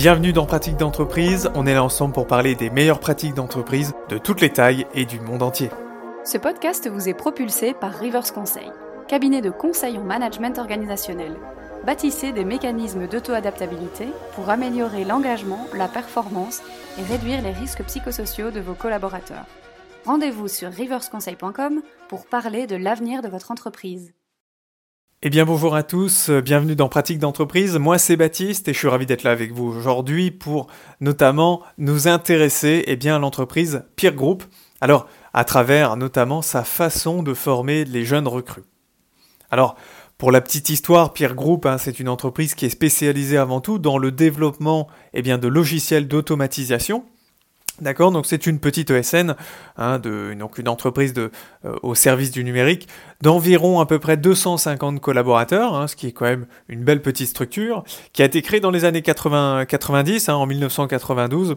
Bienvenue 0.00 0.32
dans 0.32 0.46
Pratique 0.46 0.76
d'entreprise, 0.76 1.50
on 1.56 1.66
est 1.66 1.74
là 1.74 1.82
ensemble 1.82 2.14
pour 2.14 2.28
parler 2.28 2.54
des 2.54 2.70
meilleures 2.70 3.00
pratiques 3.00 3.34
d'entreprise 3.34 3.94
de 4.08 4.16
toutes 4.16 4.40
les 4.40 4.50
tailles 4.50 4.86
et 4.94 5.04
du 5.04 5.18
monde 5.18 5.42
entier. 5.42 5.70
Ce 6.24 6.38
podcast 6.38 6.88
vous 6.88 7.08
est 7.08 7.14
propulsé 7.14 7.74
par 7.74 7.94
Rivers 7.94 8.32
Conseil, 8.32 8.70
cabinet 9.08 9.40
de 9.40 9.50
conseil 9.50 9.98
en 9.98 10.04
management 10.04 10.56
organisationnel. 10.60 11.36
Bâtissez 11.84 12.30
des 12.30 12.44
mécanismes 12.44 13.08
d'auto-adaptabilité 13.08 14.06
pour 14.36 14.48
améliorer 14.50 15.04
l'engagement, 15.04 15.66
la 15.74 15.88
performance 15.88 16.62
et 16.96 17.02
réduire 17.02 17.42
les 17.42 17.50
risques 17.50 17.82
psychosociaux 17.82 18.52
de 18.52 18.60
vos 18.60 18.74
collaborateurs. 18.74 19.46
Rendez-vous 20.06 20.46
sur 20.46 20.70
riversconseil.com 20.70 21.82
pour 22.08 22.26
parler 22.26 22.68
de 22.68 22.76
l'avenir 22.76 23.20
de 23.20 23.28
votre 23.28 23.50
entreprise. 23.50 24.12
Eh 25.20 25.30
bien 25.30 25.44
bonjour 25.44 25.74
à 25.74 25.82
tous, 25.82 26.30
bienvenue 26.30 26.76
dans 26.76 26.88
Pratique 26.88 27.18
d'entreprise. 27.18 27.76
Moi 27.76 27.98
c'est 27.98 28.16
Baptiste 28.16 28.68
et 28.68 28.72
je 28.72 28.78
suis 28.78 28.86
ravi 28.86 29.04
d'être 29.04 29.24
là 29.24 29.32
avec 29.32 29.50
vous 29.50 29.64
aujourd'hui 29.64 30.30
pour 30.30 30.68
notamment 31.00 31.64
nous 31.76 32.06
intéresser 32.06 32.84
eh 32.86 32.94
bien, 32.94 33.16
à 33.16 33.18
l'entreprise 33.18 33.82
Peer 33.96 34.14
Group. 34.14 34.44
Alors 34.80 35.08
à 35.34 35.42
travers 35.42 35.96
notamment 35.96 36.40
sa 36.40 36.62
façon 36.62 37.24
de 37.24 37.34
former 37.34 37.84
les 37.84 38.04
jeunes 38.04 38.28
recrues. 38.28 38.62
Alors 39.50 39.74
pour 40.18 40.30
la 40.30 40.40
petite 40.40 40.68
histoire, 40.68 41.12
Peer 41.12 41.34
Group, 41.34 41.66
hein, 41.66 41.78
c'est 41.78 41.98
une 41.98 42.08
entreprise 42.08 42.54
qui 42.54 42.66
est 42.66 42.70
spécialisée 42.70 43.38
avant 43.38 43.60
tout 43.60 43.80
dans 43.80 43.98
le 43.98 44.12
développement 44.12 44.86
eh 45.14 45.22
bien, 45.22 45.36
de 45.36 45.48
logiciels 45.48 46.06
d'automatisation 46.06 47.04
D'accord, 47.80 48.10
donc 48.10 48.26
c'est 48.26 48.46
une 48.46 48.58
petite 48.58 48.90
ESN, 48.90 49.36
hein, 49.76 50.00
donc 50.00 50.58
une 50.58 50.68
entreprise 50.68 51.14
euh, 51.16 51.28
au 51.82 51.94
service 51.94 52.32
du 52.32 52.42
numérique 52.42 52.88
d'environ 53.22 53.78
à 53.78 53.86
peu 53.86 54.00
près 54.00 54.16
250 54.16 55.00
collaborateurs, 55.00 55.74
hein, 55.74 55.86
ce 55.86 55.94
qui 55.94 56.08
est 56.08 56.12
quand 56.12 56.24
même 56.24 56.46
une 56.68 56.82
belle 56.82 57.02
petite 57.02 57.28
structure, 57.28 57.84
qui 58.12 58.22
a 58.22 58.24
été 58.24 58.42
créée 58.42 58.58
dans 58.58 58.72
les 58.72 58.84
années 58.84 59.02
80, 59.02 59.66
90, 59.66 60.28
hein, 60.28 60.34
en 60.34 60.46
1992, 60.46 61.56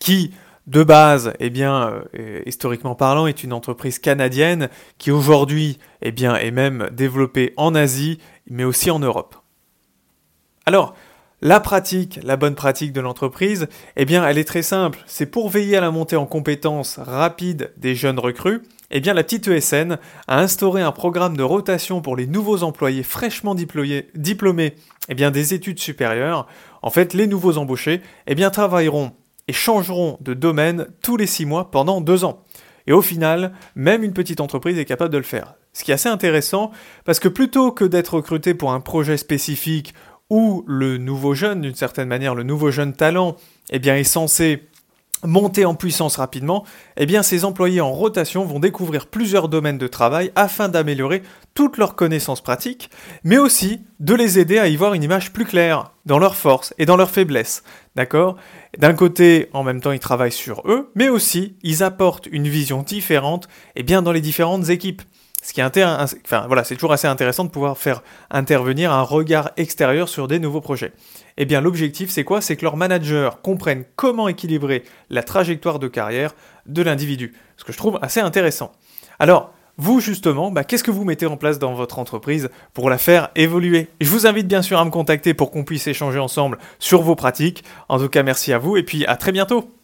qui 0.00 0.32
de 0.66 0.82
base, 0.82 1.32
eh 1.40 1.50
bien, 1.50 2.02
euh, 2.14 2.40
historiquement 2.46 2.94
parlant, 2.94 3.26
est 3.26 3.44
une 3.44 3.52
entreprise 3.52 3.98
canadienne 3.98 4.68
qui 4.98 5.10
aujourd'hui, 5.10 5.78
eh 6.02 6.12
bien, 6.12 6.36
est 6.36 6.52
même 6.52 6.88
développée 6.92 7.52
en 7.56 7.74
Asie, 7.74 8.18
mais 8.48 8.64
aussi 8.64 8.90
en 8.90 8.98
Europe. 8.98 9.36
Alors, 10.66 10.94
la 11.42 11.58
pratique, 11.58 12.20
la 12.22 12.36
bonne 12.36 12.54
pratique 12.54 12.92
de 12.92 13.00
l'entreprise, 13.00 13.66
eh 13.96 14.04
bien, 14.04 14.26
elle 14.26 14.38
est 14.38 14.44
très 14.44 14.62
simple. 14.62 15.00
C'est 15.06 15.26
pour 15.26 15.50
veiller 15.50 15.76
à 15.76 15.80
la 15.80 15.90
montée 15.90 16.14
en 16.14 16.24
compétences 16.24 17.00
rapide 17.02 17.72
des 17.76 17.96
jeunes 17.96 18.20
recrues, 18.20 18.62
eh 18.92 19.00
bien, 19.00 19.12
la 19.12 19.24
petite 19.24 19.48
ESN 19.48 19.98
a 20.28 20.38
instauré 20.38 20.82
un 20.82 20.92
programme 20.92 21.36
de 21.36 21.42
rotation 21.42 22.00
pour 22.00 22.14
les 22.14 22.28
nouveaux 22.28 22.62
employés 22.62 23.02
fraîchement 23.02 23.56
diplômés, 23.56 24.76
eh 25.08 25.14
bien, 25.14 25.32
des 25.32 25.52
études 25.52 25.80
supérieures. 25.80 26.46
En 26.80 26.90
fait, 26.90 27.12
les 27.12 27.26
nouveaux 27.26 27.58
embauchés, 27.58 28.02
eh 28.28 28.50
travailleront 28.50 29.12
et 29.48 29.52
changeront 29.52 30.18
de 30.20 30.34
domaine 30.34 30.86
tous 31.02 31.16
les 31.16 31.26
six 31.26 31.44
mois 31.44 31.72
pendant 31.72 32.00
deux 32.00 32.24
ans. 32.24 32.44
Et 32.86 32.92
au 32.92 33.02
final, 33.02 33.52
même 33.74 34.04
une 34.04 34.12
petite 34.12 34.40
entreprise 34.40 34.78
est 34.78 34.84
capable 34.84 35.12
de 35.12 35.18
le 35.18 35.24
faire. 35.24 35.54
Ce 35.72 35.84
qui 35.84 35.90
est 35.90 35.94
assez 35.94 36.08
intéressant, 36.08 36.70
parce 37.04 37.18
que 37.18 37.28
plutôt 37.28 37.72
que 37.72 37.84
d'être 37.84 38.14
recruté 38.14 38.54
pour 38.54 38.72
un 38.72 38.80
projet 38.80 39.16
spécifique 39.16 39.94
où 40.32 40.64
le 40.66 40.96
nouveau 40.96 41.34
jeune, 41.34 41.60
d'une 41.60 41.74
certaine 41.74 42.08
manière, 42.08 42.34
le 42.34 42.42
nouveau 42.42 42.70
jeune 42.70 42.94
talent, 42.94 43.36
eh 43.68 43.78
bien, 43.78 43.96
est 43.96 44.02
censé 44.02 44.62
monter 45.24 45.66
en 45.66 45.74
puissance 45.74 46.16
rapidement, 46.16 46.64
eh 46.96 47.04
bien 47.04 47.22
ces 47.22 47.44
employés 47.44 47.82
en 47.82 47.92
rotation 47.92 48.44
vont 48.44 48.58
découvrir 48.58 49.06
plusieurs 49.06 49.48
domaines 49.48 49.78
de 49.78 49.86
travail 49.86 50.32
afin 50.34 50.68
d'améliorer 50.68 51.22
toutes 51.54 51.76
leurs 51.76 51.94
connaissances 51.94 52.40
pratiques, 52.40 52.90
mais 53.24 53.36
aussi 53.36 53.82
de 54.00 54.14
les 54.14 54.38
aider 54.38 54.58
à 54.58 54.68
y 54.68 54.74
voir 54.74 54.94
une 54.94 55.02
image 55.02 55.32
plus 55.32 55.44
claire 55.44 55.92
dans 56.06 56.18
leurs 56.18 56.34
forces 56.34 56.74
et 56.78 56.86
dans 56.86 56.96
leurs 56.96 57.10
faiblesses. 57.10 57.62
D'accord? 57.94 58.36
D'un 58.78 58.94
côté, 58.94 59.48
en 59.52 59.62
même 59.62 59.82
temps, 59.82 59.92
ils 59.92 60.00
travaillent 60.00 60.32
sur 60.32 60.62
eux, 60.64 60.90
mais 60.94 61.10
aussi 61.10 61.56
ils 61.62 61.84
apportent 61.84 62.26
une 62.32 62.48
vision 62.48 62.82
différente 62.82 63.48
eh 63.76 63.82
bien 63.82 64.00
dans 64.00 64.12
les 64.12 64.22
différentes 64.22 64.70
équipes. 64.70 65.02
Ce 65.42 65.52
qui 65.52 65.60
est 65.60 66.64
c'est 66.64 66.74
toujours 66.76 66.92
assez 66.92 67.08
intéressant 67.08 67.44
de 67.44 67.50
pouvoir 67.50 67.76
faire 67.76 68.02
intervenir 68.30 68.92
un 68.92 69.02
regard 69.02 69.50
extérieur 69.56 70.08
sur 70.08 70.28
des 70.28 70.38
nouveaux 70.38 70.60
projets. 70.60 70.92
Eh 71.36 71.44
bien, 71.44 71.60
l'objectif, 71.60 72.10
c'est 72.10 72.22
quoi? 72.22 72.40
C'est 72.40 72.56
que 72.56 72.64
leurs 72.64 72.76
managers 72.76 73.30
comprennent 73.42 73.84
comment 73.96 74.28
équilibrer 74.28 74.84
la 75.10 75.24
trajectoire 75.24 75.80
de 75.80 75.88
carrière 75.88 76.34
de 76.66 76.80
l'individu. 76.82 77.34
Ce 77.56 77.64
que 77.64 77.72
je 77.72 77.76
trouve 77.76 77.98
assez 78.02 78.20
intéressant. 78.20 78.70
Alors, 79.18 79.52
vous 79.78 80.00
justement, 80.00 80.52
bah, 80.52 80.62
qu'est-ce 80.62 80.84
que 80.84 80.92
vous 80.92 81.04
mettez 81.04 81.26
en 81.26 81.36
place 81.36 81.58
dans 81.58 81.74
votre 81.74 81.98
entreprise 81.98 82.48
pour 82.72 82.88
la 82.88 82.98
faire 82.98 83.30
évoluer? 83.34 83.88
Je 84.00 84.10
vous 84.10 84.28
invite 84.28 84.46
bien 84.46 84.62
sûr 84.62 84.78
à 84.78 84.84
me 84.84 84.90
contacter 84.90 85.34
pour 85.34 85.50
qu'on 85.50 85.64
puisse 85.64 85.88
échanger 85.88 86.20
ensemble 86.20 86.58
sur 86.78 87.02
vos 87.02 87.16
pratiques. 87.16 87.64
En 87.88 87.98
tout 87.98 88.08
cas, 88.08 88.22
merci 88.22 88.52
à 88.52 88.58
vous 88.58 88.76
et 88.76 88.84
puis 88.84 89.04
à 89.06 89.16
très 89.16 89.32
bientôt. 89.32 89.81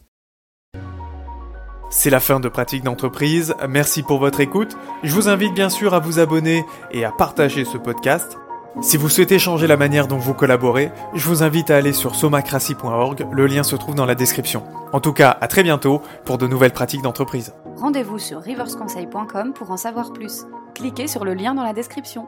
C'est 1.91 2.11
la 2.11 2.19
fin 2.19 2.39
de 2.39 2.47
Pratique 2.47 2.83
d'entreprise, 2.83 3.55
merci 3.67 4.03
pour 4.03 4.19
votre 4.19 4.41
écoute. 4.41 4.77
Je 5.01 5.11
vous 5.11 5.27
invite 5.27 5.55
bien 5.55 5.69
sûr 5.69 5.95
à 5.95 5.99
vous 5.99 6.19
abonner 6.19 6.63
et 6.91 7.03
à 7.03 7.11
partager 7.11 7.65
ce 7.65 7.77
podcast. 7.77 8.37
Si 8.81 8.95
vous 8.95 9.09
souhaitez 9.09 9.39
changer 9.39 9.65
la 9.65 9.75
manière 9.75 10.07
dont 10.07 10.19
vous 10.19 10.35
collaborez, 10.35 10.91
je 11.15 11.27
vous 11.27 11.41
invite 11.41 11.71
à 11.71 11.77
aller 11.77 11.91
sur 11.91 12.13
somacracy.org, 12.13 13.27
le 13.31 13.47
lien 13.47 13.63
se 13.63 13.75
trouve 13.75 13.95
dans 13.95 14.05
la 14.05 14.13
description. 14.13 14.63
En 14.93 14.99
tout 14.99 15.13
cas, 15.13 15.35
à 15.41 15.47
très 15.47 15.63
bientôt 15.63 16.03
pour 16.25 16.37
de 16.37 16.45
nouvelles 16.45 16.73
pratiques 16.73 17.01
d'entreprise. 17.01 17.55
Rendez-vous 17.75 18.19
sur 18.19 18.39
riversconseil.com 18.39 19.53
pour 19.53 19.71
en 19.71 19.77
savoir 19.77 20.13
plus. 20.13 20.45
Cliquez 20.75 21.07
sur 21.07 21.25
le 21.25 21.33
lien 21.33 21.55
dans 21.55 21.63
la 21.63 21.73
description. 21.73 22.27